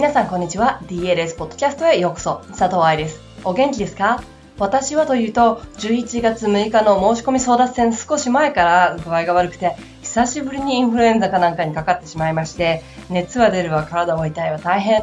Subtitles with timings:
[0.00, 0.80] 皆さんこんにちは。
[0.84, 2.42] DLS ポッドキャストへようこそ。
[2.58, 3.20] 佐藤愛です。
[3.44, 4.22] お元気ですか？
[4.58, 15.02] 私はというと11月6日の申し込み争奪戦少し前から具合が悪くて久しぶりにインフルエンザかなんかにかかってしまいまして熱は出るわ体は痛いわ大変。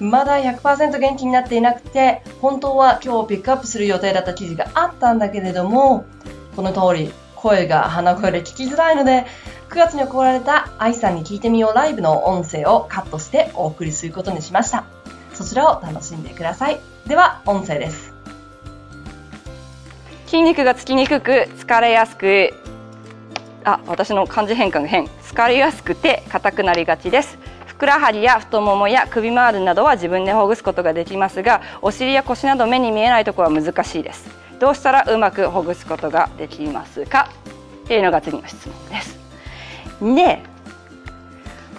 [0.00, 6.06] まだ100%元気になっていなくて本当は今日ピックアップする予定だった記事があったんだけれども
[6.56, 9.26] この通り声が鼻声で聞きづらいので
[9.68, 14.84] 9月に行われた愛さんに聞いてみようライブの音声をカットしてお送りすることにしました。
[15.34, 16.80] そちらを楽しんでください。
[17.06, 18.12] では音声です。
[20.26, 22.52] 筋肉がつきにくく疲れやすく
[23.64, 25.04] あ私の漢字変換が変。
[25.04, 27.38] 疲れやすくて硬くなりがちです。
[27.66, 34.28] ふくらはぎや太ももや首周りなどは自分でほぐすことができますがお尻や腰など目に見えないところは難しいです。
[34.58, 37.28] どうしたらうまくほぐすことができますか？
[37.84, 39.27] っていうのが次の質問です。
[40.00, 40.40] で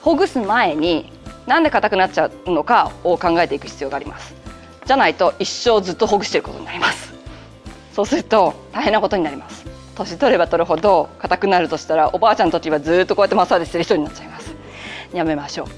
[0.00, 1.12] ほぐす前に
[1.46, 4.34] なんで硬くなっちゃうのかを考えていく必要があります。
[4.84, 7.12] じゃないと一生ずっとほぐしてることになります。
[7.92, 9.66] そうすると大変なことになります。
[9.94, 14.54] 年取れば取るほど硬くなるとしたらおばあちゃんの時はずっとこうやってマッサージしてる人になっちゃいます。
[15.12, 15.68] やめましょう。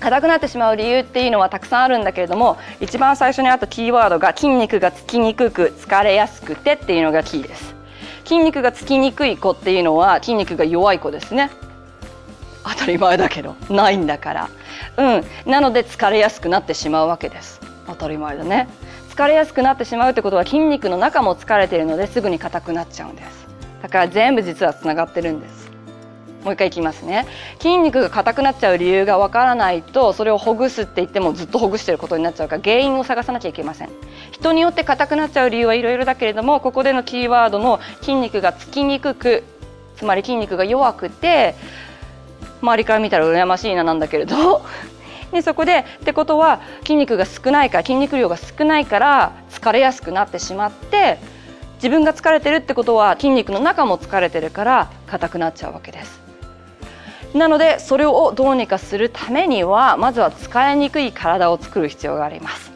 [0.00, 7.74] 硬くなってしまう理由っていうのはたくさんあるんだけれども一番最初にあったキーワードが筋肉がつきにくく疲れやすくてっていうのがキーです。
[8.24, 11.50] 筋肉がつきにくい子っていうのは筋肉が弱い子ですね。
[12.64, 14.50] 当たり前だけどないんだから。
[14.96, 15.24] うん。
[15.50, 17.60] なので疲れやすくなってしまうわけです。
[17.86, 18.68] 当たり前だね。
[19.10, 23.46] 疲れやすくなってしまうってことは筋肉の中も疲れているのですぐに硬くなっちゃうんです。
[23.82, 25.63] だから全部実はつながってるんです。
[26.44, 27.26] もう一回いきますね。
[27.58, 33.88] 筋肉が硬くなっちゃう理由がわからないとそれをほぐすって言ってもずっとほぐしてることになっちゃうから原因を探さなきゃいけません。
[34.30, 39.42] 人によって硬くなっちゃう理由はいろいろだけれどもここでのキーワードの筋肉がつきにくく
[39.96, 41.54] つまり筋肉が弱くて
[42.60, 44.62] 周りから見たら羨ましいななんだけれど。
[45.32, 51.18] でそこでってことは筋肉が少ないから筋肉量が少ないから疲れやすくなってしまって
[51.76, 56.23] 自分が疲れてるってことは筋肉の中も疲れてるから硬くなっちゃうわけです。
[57.34, 62.72] なのでそれをどうにかするためにはまずは使いにくい体を作る必要があります。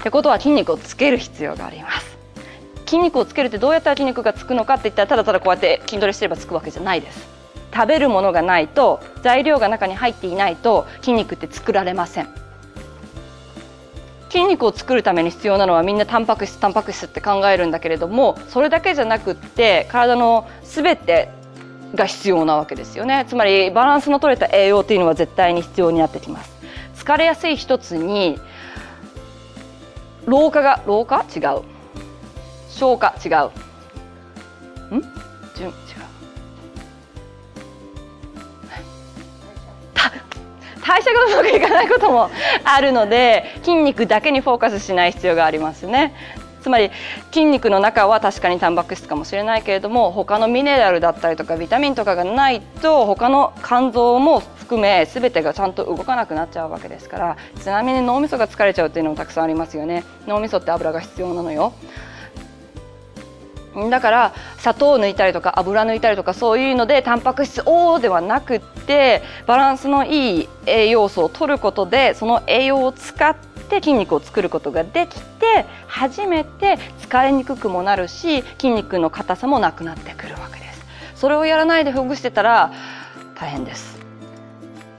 [0.00, 2.16] ってことは筋肉をつける必要があります。
[2.86, 7.28] 筋肉をつけるってどうやったら筋肉がつくのかって言ったらただただこうやって筋トレしてればつくわけじゃないです。
[7.74, 12.28] 食べるものがないと材料が中に入っていないと筋肉って作られません。
[14.30, 21.30] 筋肉を作るために必要なのはみんなタンパク質タンパク質って考えるんだけれどもそれだけじゃなくって体の全て
[21.94, 23.24] が必要なわけですよね。
[23.28, 26.52] つまりバランスの取れた栄養っていうのは絶対に必要になってきます。
[26.96, 28.38] 疲れやすい一つに
[30.26, 31.24] 老化が老化？
[31.34, 31.62] 違う。
[32.68, 33.14] 消化？
[33.24, 33.28] 違
[34.90, 34.96] う。
[34.96, 35.02] ん？
[35.56, 35.68] 順？
[35.70, 35.74] 違う。
[40.86, 42.30] 代謝がうまくいかないことも
[42.64, 46.14] あるので筋肉だけにフォーカスしない必要がありますね。
[46.60, 46.90] つまり
[47.32, 61.72] 筋肉の中は確かにタンパク質かもしれないけれども他のミネラルだったりとかビタミンとかがないと他の肝臓も含め全てがちゃんと動かなくなっちゃうわけですからちなみに脳みそが疲れちゃうっていうのもたくさんありますよね脳みそって油が必要なのよ
[63.90, 73.36] だから砂糖を抜いたりとか油抜いたりとかそういうのでタンパク質をではなくってバランスのいい栄養素を取ることでその栄養を使っ
[73.68, 80.84] て筋肉を作ることができて初めて疲れにくくもなるし筋肉の硬さもなくなってくるわけです。
[81.14, 82.72] それをやらないでほぐしてたら
[83.34, 83.98] 大変です。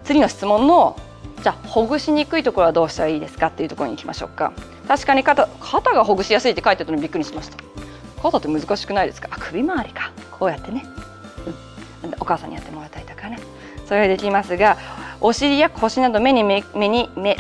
[0.03, 0.95] 次の質問の
[1.44, 4.51] じゃあほぐしにくいところはどうしたらいいですかっていうところに行きましょうか。
[4.88, 7.78] 確かに肩肩がほぐしやすいって書いてたのにびっくりしました。
[8.22, 9.30] 肩って難しくないですか？
[9.31, 10.12] あ首周りか。
[10.31, 10.85] こうやってね、
[12.03, 13.40] うん、お母さんにやってもらったりとかね。
[13.85, 14.78] それができますが
[15.19, 17.38] お尻や腰など目に目に目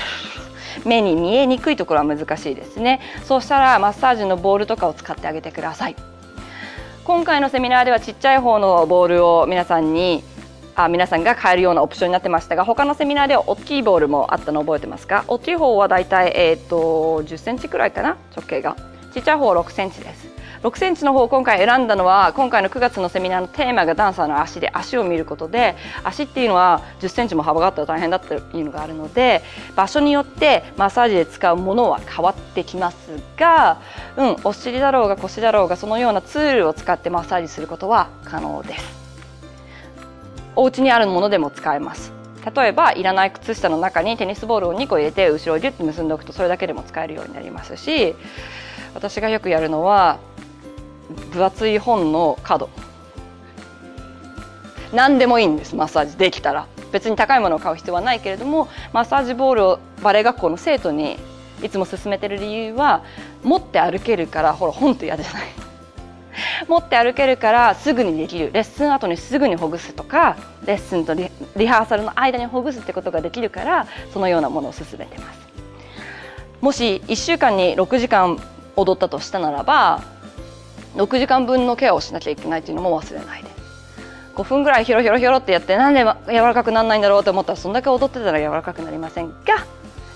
[0.85, 3.01] 目に見えにくいところは難しいですね。
[3.23, 5.95] そうしたらマッサージのボールとかを使ってあげてください。
[7.03, 10.23] 今回のセミナーではちっちゃい方のボールを皆さんに
[10.75, 15.25] あ皆さんが買えるようなオプションになってましたが他のセミナーでは大きいボールもあったの覚えてますか？
[15.27, 18.17] 大きい方はだいたい、えーと、10センチくらいかな？
[18.35, 18.75] 直径が。
[19.13, 20.27] ちっちゃい方は6センチです。
[20.63, 29.41] 6センチの方を今回選んだのは今回の9月のセミナーのテーマがダンサーの足で足を見ることで足っていうのは10センチも幅があったら大変だっていうのがあるので
[29.75, 32.97] 場所によってマッサージで使うものは変わってきます
[33.37, 33.81] が、
[34.17, 38.99] うん、お尻だろうが腰だろうがそのようなツールを使ってマッサージすることは可能です。
[40.59, 42.11] お家にあるものでも使えます
[42.53, 48.13] 例えばいらない靴下の中にテニスボールを2個入れて後ろをギュッと結んでおくとそれだけでも使えるようになりますし
[48.93, 50.19] 私がよくやるのは
[51.31, 52.69] 分厚い本の角。
[54.93, 56.17] 何でもいいんですマッサージ。
[56.17, 56.67] できたら。
[56.91, 61.19] 別に高いものを買う必要はないけれどもマッサージボールをバレエ学校の生徒に
[61.61, 63.03] いつも勧めてる理由は
[63.43, 65.43] 持って歩けるからほら本と嫌じゃない？
[66.67, 68.49] 持って歩けるから すぐにできる。
[68.53, 70.35] レッスン後にすぐにほぐすとか
[70.65, 71.29] レッスンとリ
[71.67, 75.39] ハーサルの間にほぐすってことができるからそのようなものを勧めてます。
[76.61, 78.41] もし1週間に6時間
[78.75, 80.01] 踊ったとしたならば
[80.95, 83.49] 6時間分のケアをしなきゃいけないっていうのも忘れないで。
[84.35, 89.35] 5分ぐらいヒョロヒョロヒョロってやってなんで柔らかくならないんだろうと思ったらそんだけ踊ってたら柔らかくなりませんが。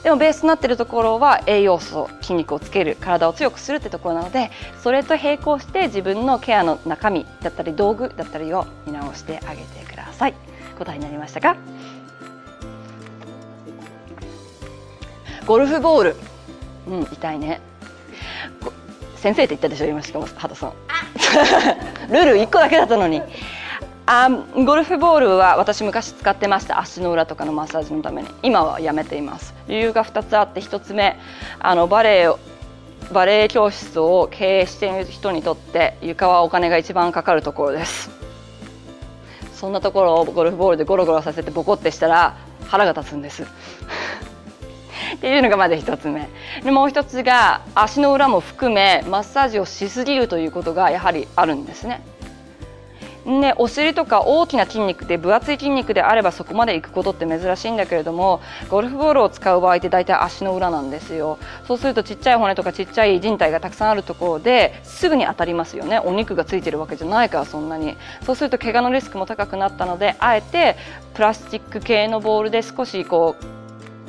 [0.02, 10.34] でもベースになっているところは栄養素筋肉をつける体を強くするってところなのでそれと並行して自分のケアの中身だったり道具だったりを見直してあげてください。
[10.78, 11.56] 答えになりましたか？
[15.46, 16.16] ゴルフボール。
[16.88, 17.62] うん痛いね。
[19.24, 20.74] 先生って言ったでしょ今しかも畑さん。
[22.12, 23.22] ルール1個だけだったのに。
[24.06, 26.78] あゴルフボールは私昔使ってました。
[26.82, 28.28] 足の裏とかのマッサージのために。
[28.44, 29.54] 今はやめています。
[29.70, 31.18] 理由が2つあって1つ目
[31.60, 32.34] あのバレエ
[33.14, 38.12] バレエ教室を経営している人にとって床はお金が一番かかるところです。
[39.54, 42.36] そんなところをゴルフボールでゴロゴロさせてボコってしたら
[42.68, 43.48] 腹が立つんです。
[45.24, 46.28] っていうのがまず1つ目。
[46.66, 52.02] でもう1つが足の裏も含めマッサージをしすぎるということがやはりあるんですね。
[53.24, 61.38] ね、お尻とか大きな筋肉で分厚い筋肉であればそこまで行くことって珍しいんだけれどもゴルフボールを使う場合って大体足の裏なんですよ。
[61.70, 66.00] そうするとちっちゃい骨とかちっちゃい人体がたくさんあるところですぐに当たりますよね。
[66.00, 67.96] お肉がついてるわけじゃないからそんなに。
[68.26, 70.76] そうすると怪我のリスクも高くなったのであえて
[71.14, 73.63] プラスチック系のボールで少しこう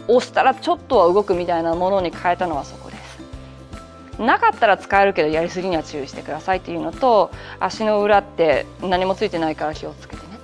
[0.09, 4.21] 押したらちょっとは動くみたいなものに変えたのはそこです。
[4.21, 10.39] なかったら使えるけどやりすぎには注意してくださいっていうのと足の裏って何もついてないから気をつけてね。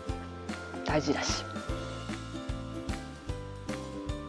[0.84, 1.44] 大事だし。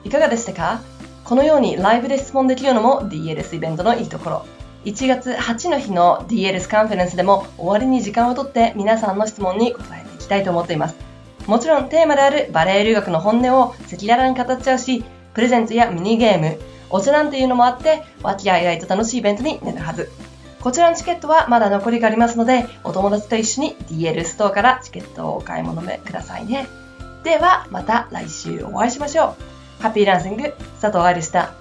[0.04, 0.82] いかがでしたか？
[1.24, 4.46] このようにライブで質問できるのも DLS イベントのいいところ。
[4.84, 10.96] 1月8の日の DLS カンファレンスでも終わりに時間をとって皆さんの質問に答えていきたいと思っています。
[11.48, 16.60] もちろんテーマであるバレエ留学の本音を赤裸々に語っちゃうしプレゼントやミニゲーム
[16.92, 20.10] お茶なんていうのもあって、和気あいあいと楽しいイベントになるはず。
[20.60, 26.68] こちらのチケットはまだ残りがありますので、お友達と一緒に DL ストアからチケットをお買い物めくださいね。
[27.24, 29.36] では、また来週お会いしましょ
[29.80, 29.82] う。
[29.82, 31.61] ハッピーランシング、佐藤愛でした。